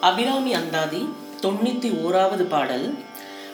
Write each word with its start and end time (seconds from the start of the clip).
அபிராமி 0.00 0.54
அந்தாதி 0.54 1.08
தொண்ணூத்தி 1.40 1.90
ஓராவது 2.04 2.42
பாடல். 2.42 2.94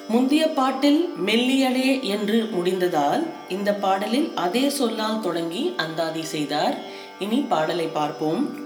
முந்திய 0.08 0.48
பாட்டில் 0.48 1.14
மெல்லியலே 1.26 2.02
என்று 2.02 2.48
முடிந்ததால் 2.52 3.26
இந்த 3.48 3.74
பாடலில் 3.74 4.34
அதே 4.34 4.68
சொல்லால் 4.68 5.20
தொடங்கி 5.20 5.74
அந்தாதி 5.76 6.22
செய்தார். 6.22 6.78
இனி 7.18 7.38
பாடலை 7.48 7.86
பார்ப்போம். 7.86 8.61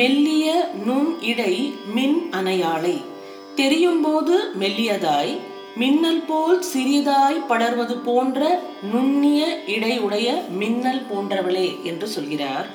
மெல்லிய 0.00 0.48
நுண் 0.86 1.08
இடை 1.20 1.54
மின் 1.94 2.18
அணையாளை 2.30 2.96
தெரியும்போது 3.54 4.34
மெல்லியதாய் 4.60 5.32
மின்னல் 5.76 6.22
போல் 6.28 6.60
சிறியதாய் 6.72 7.38
படர்வது 7.48 7.96
போன்ற 8.04 8.62
நுண்ணிய 8.92 9.40
இடை 9.66 9.98
உடைய 9.98 10.28
மின்னல் 10.60 11.02
போன்றவளே 11.10 11.82
என்று 11.82 12.06
சொல்கிறார். 12.06 12.68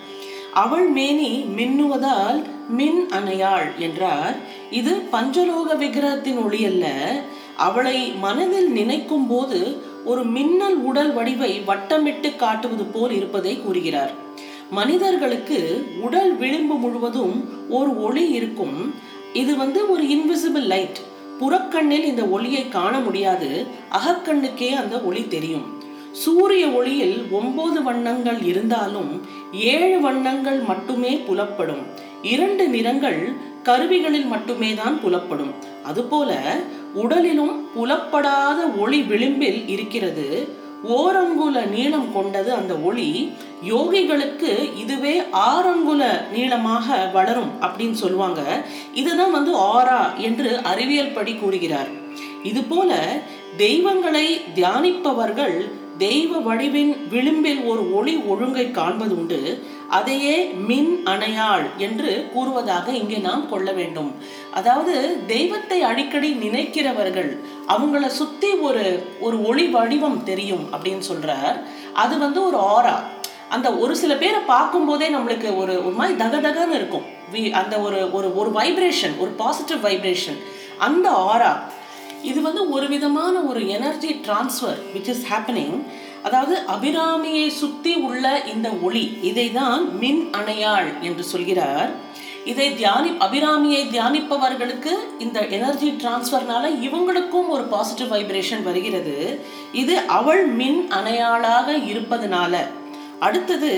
அவள் 0.54 0.88
மேனி 0.88 1.32
மின்னுவதால் 1.58 2.42
மின் 2.70 3.02
அணையாள் 3.20 3.70
என்றார். 3.78 4.36
இது 4.72 4.94
பஞ்சலோக 5.14 5.78
விக்கிரகத்தின் 5.84 6.44
ஒளி 6.46 6.62
அல்ல. 6.66 6.86
அவளை 7.70 7.98
மனதில் 8.26 8.70
நினைக்கும் 8.72 9.28
போது 9.28 9.62
ஒரு 10.06 10.24
மின்னல் 10.38 10.78
உடல் 10.92 11.14
வடிவை 11.14 11.52
வட்டமிட்டு 11.68 12.36
காட்டுவது 12.36 12.86
போல் 12.86 13.12
இருப்பதை 13.12 13.56
கூறுகிறார். 13.62 14.14
மனிதர்களுக்கு 14.72 15.86
உடல் 16.02 16.38
விளிம்பு 16.38 16.76
முழுவதும் 16.76 17.50
ஒரு 17.70 18.04
ஒளி 18.04 18.30
இருக்கும். 18.30 18.94
இது 19.34 19.58
வந்து 19.58 19.92
ஒரு 19.92 20.04
இன்விசிபிள் 20.04 20.66
லைட் 20.66 21.00
புறக்கண்ணில் 21.40 22.04
இந்த 22.04 22.24
ஒளியை 22.26 22.70
காண 22.70 23.00
முடியாது. 23.00 23.66
அகக்கண்ணுக்கே 23.92 24.70
அந்த 24.70 25.00
ஒளி 25.00 25.28
தெரியும். 25.28 25.74
சூரிய 26.12 26.68
ஒளியில் 26.68 27.24
ஒன்பது 27.32 27.84
வண்ணங்கள் 27.84 28.44
இருந்தாலும் 28.44 29.22
ஏழு 29.54 30.02
வண்ணங்கள் 30.02 30.60
மட்டுமே 30.60 31.22
புலப்படும். 31.28 31.84
இரண்டு 32.22 32.68
நிறங்கள் 32.68 33.32
கருவிகளில் 33.64 34.26
மட்டுமே 34.26 34.74
தான் 34.74 35.00
புலப்படும். 35.04 35.54
அதுபோல 35.84 36.56
உடலிலும் 36.96 37.68
புலப்படாத 37.74 38.68
ஒளி 38.68 39.02
விளிம்பில் 39.02 39.68
இருக்கிறது. 39.68 40.48
ஓரங்குல 40.94 41.58
நீளம் 41.70 42.10
கொண்டது 42.14 42.54
அந்த 42.54 42.74
ஒளி 42.90 43.34
யோகிகளுக்கு 43.70 44.52
இதுவே 44.78 45.22
ஆறங்குல 45.50 46.04
நீளமாக 46.32 46.98
வளரும் 47.14 47.52
அப்படின்னு 47.62 47.98
சொல்லுவாங்க. 48.04 48.42
இதுதான் 48.94 49.32
வந்து 49.32 49.56
ஆரா 49.56 50.02
என்று 50.18 50.50
அறிவியல் 50.64 51.16
படி 51.18 51.34
கூறுகிறார். 51.36 51.90
இது 52.44 52.64
போல 52.64 53.00
தெய்வங்களை 53.58 54.28
தியானிப்பவர்கள் 54.56 55.58
தெய்வ 55.98 56.40
வடிவின் 56.40 57.08
விளிம்பில் 57.10 57.62
ஒரு 57.64 57.94
ஒளி 57.94 58.16
ஒழுங்கை 58.16 58.72
காண்பது 58.72 59.18
உண்டு 59.18 59.40
அதையே 59.90 60.36
மின் 60.70 60.92
அணையாள் 61.06 61.66
என்று 61.78 62.30
கூறுவதாக 62.34 62.88
இங்கே 62.92 63.18
நாம் 63.18 63.50
கொள்ள 63.50 63.72
வேண்டும். 63.72 64.12
அதாவது 64.54 64.96
தெய்வத்தை 65.28 65.82
அடிக்கடி 65.82 66.30
நினைக்கிறவர்கள் 66.46 67.32
அவங்கள 67.68 68.06
சுத்தி 68.20 68.52
ஒரு 68.68 68.86
ஒரு 69.20 69.38
ஒளி 69.46 69.66
வடிவம் 69.68 70.24
தெரியும் 70.24 70.66
அப்படின்னு 70.74 71.06
சொல்றார். 71.12 71.58
அது 71.94 72.18
வந்து 72.18 72.46
ஒரு 72.48 72.58
ஆரா 72.58 72.96
அந்த 73.50 73.68
ஒரு 73.74 73.96
சில 73.96 74.14
பேரை 74.16 74.40
பார்க்கும்போதே 74.48 75.10
நம்மளுக்கு 75.10 75.50
ஒரு 75.56 75.74
ஒரு 75.86 75.96
மாதிரி 75.96 76.16
தகதகன்னு 76.24 76.78
இருக்கும். 76.80 77.06
வி 77.34 77.42
அந்த 77.62 77.76
ஒரு 77.80 78.12
ஒரு 78.12 78.28
ஒரு 78.36 78.50
வைப்ரேஷன் 78.60 79.16
ஒரு 79.18 79.32
பாசிட்டிவ் 79.44 79.86
வைப்ரேஷன் 79.86 80.40
அந்த 80.78 81.10
ஆரா 81.10 81.52
இது 82.32 82.40
வந்து 82.48 82.62
ஒரு 82.76 82.88
விதமான 82.88 83.36
ஒரு 83.50 83.62
energy 83.78 84.12
transfer 84.26 84.80
which 84.96 85.12
is 85.14 85.26
happening 85.32 85.78
அதாவது 86.28 86.56
அபிராமியை 86.76 87.48
சுற்றி 87.62 87.94
உள்ள 88.08 88.26
இந்த 88.54 88.68
ஒளி 88.88 89.06
இதை 89.30 89.48
தான் 89.52 89.84
மின் 89.98 90.22
அணையாள் 90.40 90.90
என்று 91.08 91.24
சொல்கிறார். 91.24 91.92
இதை 92.52 92.66
தியானி 92.72 93.12
அபிராமியை 93.26 93.82
தியானிப்பவர்களுக்கு 93.94 94.94
இந்த 95.20 95.40
எனர்ஜி 95.58 95.90
டிரான்ஸ்ஃபர்னால 96.02 96.66
இவங்களுக்கும் 96.88 97.48
ஒரு 97.56 97.64
பாசிட்டிவ் 97.74 98.12
வைப்ரேஷன் 98.14 98.64
வருகிறது. 98.64 99.16
இது 99.74 99.96
அவள் 100.18 100.44
மின் 100.60 100.82
அணையாளாக 100.98 101.68
இருப்பதனால. 101.92 102.54
அடுத்தது 103.20 103.72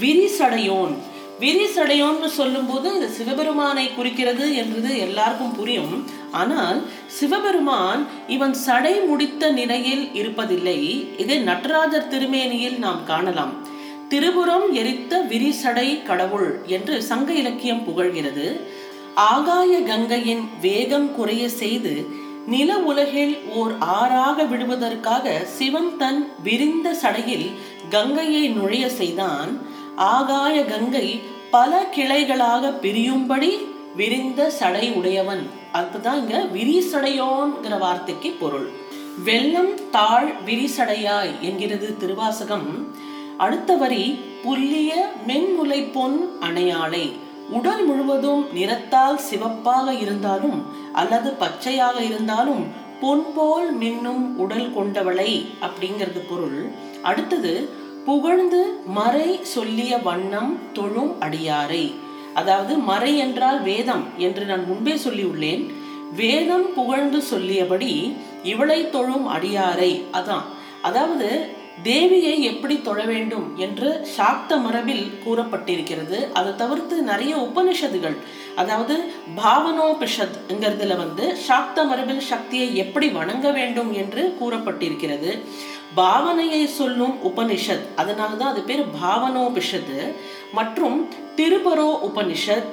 விரிசடையோன். 0.00 0.94
விரிசடையோன்னு 1.42 2.28
சொல்லும்போது 2.38 2.88
இது 2.96 3.08
சிவபெருமானை 3.18 3.84
குறிக்கிறது 3.94 4.46
என்றது 4.62 4.90
எல்லாருக்கும் 5.06 5.56
புரியும். 5.58 5.94
ஆனால் 6.40 6.78
சிவபெருமான் 7.18 8.02
இவன் 8.34 8.54
சடை 8.66 8.94
முடித்த 9.10 9.50
நிலையில் 9.58 10.04
இருப்பதில்லை. 10.20 10.78
இதை 11.22 11.38
நடராஜர் 11.50 12.10
திருமேனியில் 12.12 12.78
நாம் 12.78 13.02
காணலாம். 13.04 13.54
திருபுறம் 14.12 14.66
எரித்த 14.80 15.22
விரிசடை 15.32 15.88
கடவுள் 16.02 16.50
என்று 16.76 16.94
சங்க 17.10 17.30
இலக்கியம் 17.32 17.84
புகழ்கிறது. 17.88 18.46
ஆகாய 19.30 19.72
கங்கையின் 19.90 20.44
வேகம் 20.60 21.08
குறைய 21.16 21.44
செய்து 21.62 21.94
நில 22.52 22.70
உலகில் 22.90 23.34
ஓர் 23.60 23.72
ஆறாக 23.96 24.44
விடுவதற்காக 24.44 25.34
சிவன் 25.56 25.90
தன் 26.00 26.20
விரிந்த 26.42 26.88
சடையில் 27.02 27.48
கங்கையை 27.94 28.44
நுழைய 28.48 28.84
செய்தான். 29.00 29.50
ஆகாய 30.00 30.64
கங்கை 30.64 31.20
பல 31.50 31.86
கிளைகளாக 31.96 32.70
பிரியும்படி 32.80 33.50
விரிந்த 33.96 34.50
சடை 34.50 34.92
உடையவன். 34.92 35.50
அதுதான் 35.72 36.18
இங்க 36.18 36.46
விரிசடையோன்கிற 36.54 37.78
வார்த்தைக்கு 37.78 38.30
பொருள். 38.30 38.68
வெள்ளம் 39.24 39.90
தாழ் 39.90 40.32
விரிசடையாய் 40.46 41.40
என்கிறது 41.40 41.96
திருவாசகம். 41.96 42.94
அடுத்த 43.36 43.76
வரி 43.76 44.18
புல்லிய 44.42 45.12
மென்முலை 45.26 45.92
பொன் 45.92 46.30
அணையாளை. 46.40 47.12
உடல் 47.50 47.84
முழுவதும் 47.84 48.46
நிறத்தால் 48.54 49.18
சிவப்பாக 49.18 49.94
இருந்தாலும் 49.94 50.66
அல்லது 50.92 51.30
பச்சையாக 51.30 52.00
இருந்தாலும் 52.00 52.66
பொன் 53.00 53.26
போல் 53.34 53.78
மின்னும் 53.78 54.36
உடல் 54.36 54.72
கொண்டவளை 54.76 55.46
அப்படிங்கிறது 55.60 56.20
பொருள். 56.28 56.70
அடுத்தது 57.02 57.68
புகழ்ந்து 58.04 58.80
மறை 58.86 59.38
சொல்லிய 59.42 59.98
வண்ணம் 59.98 60.58
தொழும் 60.72 61.12
அடியாரை. 61.20 61.94
அதாவது 62.34 62.76
மறை 62.76 63.18
என்றால் 63.18 63.62
வேதம் 63.62 64.04
என்று 64.16 64.44
நான் 64.44 64.66
முன்பே 64.66 64.92
சொல்லியுள்ளேன். 64.92 65.74
வேதம் 66.16 66.74
புகழ்ந்து 66.74 67.22
சொல்லியபடி 67.22 68.16
இவளை 68.42 68.90
தொழும் 68.90 69.28
அடியாரை. 69.28 70.02
அதான். 70.12 70.46
அதாவது 70.82 71.58
தேவியை 71.84 72.38
எப்படி 72.38 72.80
தொழ 72.80 73.04
வேண்டும் 73.04 73.56
என்று 73.56 74.06
சாக்த 74.16 74.60
மரபில் 74.60 75.10
கூறப்பட்டிருக்கிறது. 75.26 76.32
அதை 76.32 76.56
தவிர்த்து 76.56 77.02
நிறைய 77.02 77.36
உபனிஷதுகள் 77.36 78.16
அதாவது 78.56 79.12
பாவனோபிஷத்ங்கிறதுல 79.36 80.96
வந்து 80.96 81.36
சாக்த 81.48 81.86
மரபில் 81.86 82.20
சக்தியை 82.20 82.76
எப்படி 82.76 83.08
வணங்க 83.08 83.50
வேண்டும் 83.50 83.92
என்று 83.92 84.36
கூறப்பட்டிருக்கிறது. 84.40 85.40
பாவனையை 85.96 86.66
சொல்லும் 86.66 87.16
உபனிஷத். 87.24 87.84
அதனால 87.96 88.34
தான் 88.34 88.50
அது 88.50 88.62
பேர் 88.62 88.84
பாவனோபிஷத் 89.04 90.14
மற்றும் 90.52 91.08
திருபரோ 91.36 91.90
உபனிஷத் 92.08 92.68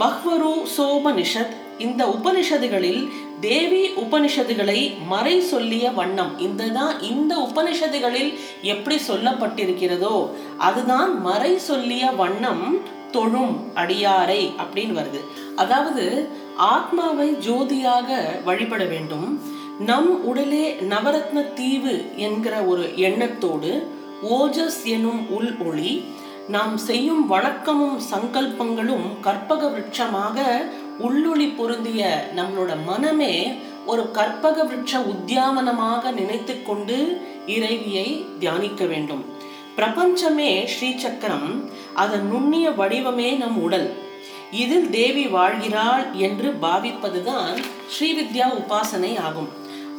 பஹ்வரு 0.00 0.52
சோபனிஷத். 0.76 1.54
இந்த 1.78 2.06
உபனிஷதுகளில் 2.06 3.08
தேவி 3.40 3.88
உபனிஷதுகளை 3.88 5.06
மறை 5.06 5.40
சொல்லிய 5.40 5.90
வண்ணம். 5.90 6.38
இந்த 6.38 6.64
தான் 6.64 7.00
இந்த 7.00 7.48
உபனிஷதுகளில் 7.48 8.38
எப்படி 8.62 8.96
சொல்லப்பட்டிருக்கிறதோ 9.08 10.30
அதுதான் 10.58 11.20
மறை 11.20 11.58
சொல்லிய 11.58 12.10
வண்ணம் 12.10 12.80
தொழும் 13.10 13.72
அடியாரை 13.74 14.52
அப்படின்னு 14.62 14.98
வருது. 14.98 15.20
அதாவது 15.56 16.28
ஆத்மாவை 16.56 17.28
ஜோதியாக 17.32 18.40
வழிபட 18.44 18.84
வேண்டும். 18.84 19.58
நம் 19.88 20.08
உடலே 20.24 20.64
நவரத்ன 20.88 21.42
தீவு 21.54 21.92
என்கிற 22.16 22.54
ஒரு 22.62 22.82
எண்ணத்தோடு 22.96 23.70
ஓஜஸ் 24.38 24.80
எனும் 24.84 25.22
உள் 25.30 25.52
ஒளி 25.66 25.92
நாம் 26.48 26.74
செய்யும் 26.78 27.22
வழக்கமும் 27.28 27.98
சங்கல்பங்களும் 28.10 29.06
கற்பக 29.20 29.62
விருட்சமாக 29.66 30.44
உள்ளொளி 31.06 31.46
பொருந்திய 31.56 32.02
நம்மளோட 32.36 32.74
மனமே 32.88 33.34
ஒரு 33.86 34.04
கற்பக 34.18 34.64
விருட்ச 34.64 35.00
உத்தியாவனமாக 35.12 36.12
நினைத்து 36.12 36.56
கொண்டு 36.62 36.98
இறைவியை 37.46 38.08
தியானிக்க 38.38 38.84
வேண்டும். 38.84 39.24
பிரபஞ்சமே 39.76 40.50
ஸ்ரீசக்கரம் 40.72 41.50
அதன் 41.94 42.26
நுண்ணிய 42.26 42.68
வடிவமே 42.70 43.30
நம் 43.36 43.58
உடல். 43.62 43.88
இதில் 44.62 44.90
தேவி 44.90 45.26
வாழ்கிறாள் 45.26 46.06
என்று 46.26 46.48
பாவிப்பதுதான் 46.62 47.56
ஸ்ரீவித்யா 47.94 48.46
உபாசனை 48.60 49.12
ஆகும். 49.26 49.50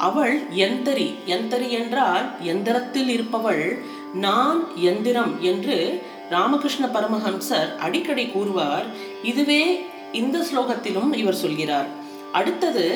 அவள் 0.08 0.36
எந்தரி 0.56 1.08
எந்தரி 1.26 1.68
என்றால் 1.68 2.28
எந்திரத்தில் 2.42 3.08
இருப்பவள் 3.08 3.82
நான் 4.14 4.60
எந்திரம் 4.76 5.34
என்று 5.40 6.02
ராமகிருஷ்ண 6.30 6.86
பரமஹம்சர் 6.86 7.76
அடிக்கடி 7.76 8.26
கூறுவார். 8.26 8.84
இதுவே 9.22 9.84
இந்த 10.12 10.38
ஸ்லோகத்திலும் 10.38 11.14
இவர் 11.14 11.34
சொல்கிறார். 11.34 11.86
அடுத்தது 12.32 12.86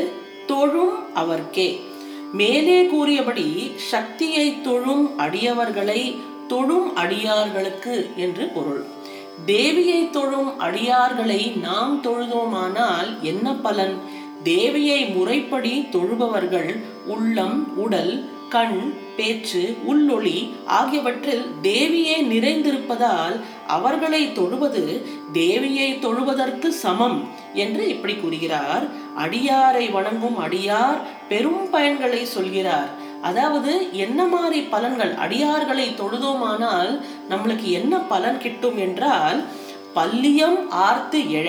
தொழும் 0.47 1.15
அவர்க்கே. 1.15 1.69
மேலே 2.33 2.87
கூறியபடி 2.87 3.73
சக்தியை 3.77 4.61
தொழும் 4.61 5.19
அடியவர்களை 5.19 6.03
தொழும் 6.49 6.97
அடியார்களுக்கு 6.97 7.95
என்று 8.17 8.47
பொருள். 8.55 8.85
தேவியை 9.47 10.11
தொழும் 10.11 10.61
அடியார்களை 10.61 11.59
நாம் 11.59 12.03
தொழுதோமானால் 12.03 13.11
என்ன 13.21 13.55
பலன்? 13.55 13.97
தேவியை 14.49 15.01
முறைப்படி 15.15 15.75
தொழுபவர்கள் 15.93 16.71
உள்ளம் 17.07 17.59
உடல் 17.77 18.15
கண் 18.49 18.81
பேச்சு 19.17 19.63
உள்ளொளி 19.91 20.39
ஆகியவற்றில் 20.67 21.45
தேவியே 21.63 22.17
நிறைந்திருப்பதால் 22.33 23.37
அவர்களை 23.67 24.21
தொழுவது 24.33 24.83
தேவியை 25.33 25.89
தொழுவதற்கு 26.05 26.69
சமம் 26.83 27.19
என்று 27.55 27.85
இப்படி 27.89 28.15
கூறுகிறார். 28.15 28.85
அடியாரை 29.19 29.85
வணங்கும் 29.93 30.39
அடியார் 30.41 31.01
பெரும் 31.29 31.67
பயன்களை 31.73 32.23
சொல்கிறார். 32.23 32.91
அதாவது 33.23 33.73
என்ன 33.93 34.21
மாதிரி 34.25 34.61
பலன்கள் 34.75 35.15
அடியார்களை 35.25 35.87
தொழுதோமானால் 36.01 36.93
நம்மளுக்கு 37.31 37.69
என்ன 37.79 37.97
பலன் 38.13 38.39
கிட்டும் 38.39 38.79
என்றால் 38.79 39.41
பல்லியம் 39.95 40.61
ஆர்த்து 40.87 41.21
எழ. 41.41 41.49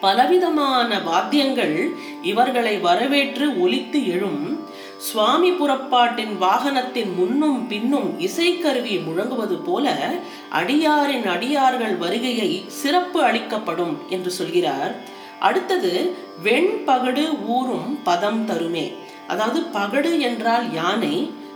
பலவிதமான 0.00 0.98
வாத்தியங்கள் 0.98 1.76
இவர்களை 2.22 2.78
வரவேற்று 2.78 3.46
ஒலித்து 3.64 4.00
எழும் 4.06 4.42
சுவாமி 4.98 5.50
புறப்பாட்டின் 5.50 6.34
வாகனத்தின் 6.40 7.14
முன்னும் 7.16 7.66
பின்னும் 7.66 8.08
இசைக்கருவி 8.20 8.94
முழங்குவது 9.04 9.56
போல 9.64 9.94
அடியாரின் 10.50 11.26
அடியார்கள் 11.26 11.96
வருகையை 11.96 12.64
சிறப்பு 12.66 13.22
அளிக்கப்படும் 13.22 13.94
என்று 14.08 14.30
சொல்கிறார். 14.30 14.94
அடுத்தது 15.40 15.92
வெண்பகடு 16.44 17.24
ஊறும் 17.46 18.02
பதம் 18.02 18.48
தருமே. 18.48 18.86
அதாவது 19.26 19.60
பகடு 19.60 20.20
என்றால் 20.20 20.66
யானை 20.74 21.14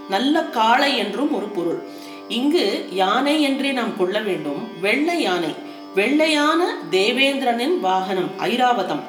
நல்ல 0.09 0.43
காளை 0.43 0.97
என்றும் 0.97 1.35
ஒரு 1.35 1.47
பொருள். 1.47 1.83
இங்கு 2.29 2.67
யானை 2.93 3.43
என்றே 3.43 3.73
நாம் 3.73 3.97
கொள்ள 3.97 4.19
வேண்டும் 4.21 4.63
வெள்ளை 4.81 5.23
யானை. 5.23 5.53
வெள்ளையான 5.95 6.61
தேவேந்திரனின் 6.91 7.81
வாகனம் 7.81 8.31
ஐராவதம். 8.39 9.03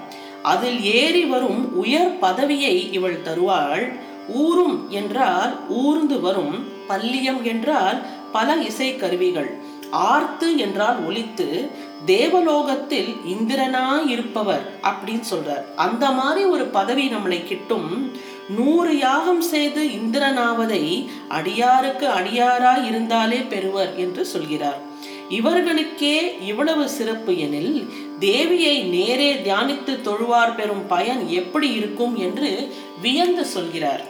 அதில் 0.43 0.83
ஏறி 0.83 1.25
வரும் 1.25 1.75
உயர் 1.75 2.19
பதவியை 2.19 2.91
இவள் 2.91 3.21
தருவாள். 3.21 3.93
ஊரும் 4.29 4.85
என்றால் 4.89 5.53
ஊர்ந்து 5.69 6.21
வரும் 6.21 6.67
பல்லியம் 6.89 7.41
என்றால் 7.41 7.99
பல 8.31 8.55
இசை 8.55 8.95
கருவிகள் 8.95 9.57
ஆர்த்து 9.91 10.57
என்றால் 10.57 10.99
ஒலித்து 11.07 11.47
தேவலோகத்தில் 12.05 13.15
இந்திரனாய் 13.27 14.07
இருப்பவர் 14.07 14.65
அப்படின்னு 14.83 15.23
சொல்றார். 15.33 15.65
அந்த 15.75 16.11
மாதிரி 16.11 16.45
ஒரு 16.45 16.65
பதவி 16.65 17.07
நம்மளை 17.07 17.43
கிட்டும் 17.43 18.11
நூறு 18.49 18.97
யாகம் 18.97 19.41
செய்து 19.41 19.83
இந்திரனாவதை 19.83 21.07
அடியாருக்கு 21.29 22.07
அடியாராய் 22.19 22.85
இருந்தாலே 22.85 23.37
பெறுவர் 23.37 23.93
என்று 23.97 24.25
சொல்கிறார். 24.25 24.82
இவர்களுக்கே 25.37 26.15
இவ்வளவு 26.49 26.85
சிறப்பு 26.97 27.33
எனில் 27.45 27.75
தேவியை 28.25 28.75
நேரே 28.95 29.29
தியானித்து 29.45 29.93
தொழுவார் 30.07 30.57
பெறும் 30.57 30.87
பயன் 30.93 31.23
எப்படி 31.41 31.69
இருக்கும் 31.79 32.15
என்று 32.25 32.49
வியந்து 33.05 33.45
சொல்கிறார். 33.55 34.03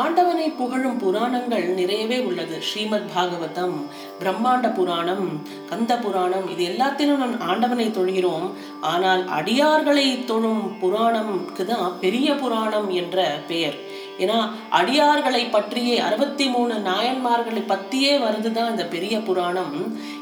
ஆண்டவனை 0.00 0.46
புகழும் 0.58 1.00
புராணங்கள் 1.00 1.64
நிறையவே 1.78 2.18
உள்ளது. 2.28 2.56
ஸ்ரீமத் 2.68 3.10
பாகவதம் 3.14 3.74
பிரம்மாண்ட 4.20 4.66
புராணம் 4.78 5.26
கந்த 5.70 5.92
புராணம் 6.04 6.46
இது 6.52 6.62
எல்லாத்திலும் 6.70 7.20
நான் 7.22 7.36
ஆண்டவனை 7.50 7.86
தொழுகிறோம். 7.98 8.46
ஆனால் 8.92 9.24
அடியார்களை 9.38 10.06
தொழும் 10.30 10.64
புராணம்க்கு 10.82 11.64
தான் 11.72 11.92
பெரிய 12.04 12.28
புராணம் 12.42 12.88
என்ற 13.02 13.26
பெயர். 13.50 13.78
ஏன்னா 14.18 14.38
அடியார்களை 14.70 15.50
பற்றியே 15.50 15.98
அறுபத்தி 15.98 16.46
மூணு 16.48 16.74
நாயன்மார்களை 16.74 17.62
பற்றியே 17.66 18.16
வருதுதான் 18.16 18.70
இந்த 18.70 18.86
பெரிய 18.86 19.18
புராணம். 19.18 19.76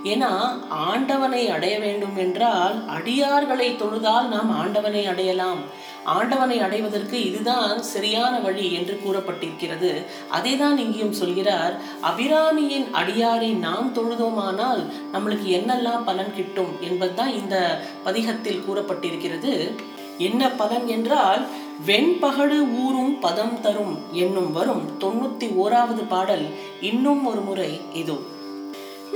ஏன்னா 0.05 0.31
ஆண்டவனை 0.69 1.49
அடைய 1.49 1.79
வேண்டும் 1.79 2.17
என்றால் 2.17 2.77
அடியார்களை 2.89 3.69
தொழுதால் 3.77 4.29
நாம் 4.29 4.51
ஆண்டவனை 4.51 5.07
அடையலாம். 5.07 5.63
ஆண்டவனை 6.05 6.61
அடைவதற்கு 6.61 7.25
இதுதான் 7.25 7.83
சரியான 7.83 8.39
வழி 8.39 8.73
என்று 8.73 9.01
கூறப்பட்டிருக்கிறது. 9.05 9.91
அதை 10.29 10.59
தான் 10.59 10.79
இங்கேயும் 10.79 11.13
சொல்கிறார் 11.13 11.75
அபிராமியின் 12.03 12.89
அடியாரை 12.93 13.51
நாம் 13.59 13.93
தொழுதோமானால் 13.95 14.83
நம்மளுக்கு 15.13 15.49
என்னெல்லாம் 15.59 16.05
பலன் 16.05 16.35
கிட்டும்? 16.35 16.73
என்பதுதான் 16.81 17.33
இந்த 17.35 17.79
பதிகத்தில் 18.05 18.65
கூறப்பட்டிருக்கிறது. 18.69 19.75
என்ன 20.19 20.49
பலன் 20.49 20.87
என்றால் 20.87 21.47
வெண்பகடு 21.87 22.75
ஊரும் 22.75 23.19
பதம் 23.19 23.61
தரும் 23.61 23.99
என்னும் 24.13 24.53
வரும் 24.53 24.83
தொண்ணூத்தி 25.01 25.45
ஓராவது 25.45 26.09
பாடல் 26.09 26.47
இன்னும் 26.81 27.27
ஒரு 27.27 27.41
முறை 27.41 27.81
இதோ. 27.93 28.17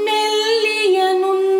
மெல்லிய 0.04 1.12
நுண் 1.12 1.55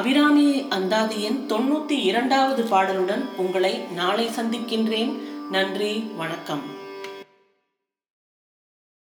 அபிராமி 0.00 0.60
அந்தாதியின் 0.60 1.40
தொண்ணூத்தி 1.48 1.90
இரண்டாவது 1.90 2.62
பாடலுடன் 2.62 3.24
உங்களை 3.36 3.78
நாளை 3.94 4.28
சந்திக்கின்றேன். 4.28 5.12
நன்றி 5.50 5.98
வணக்கம். 6.16 6.62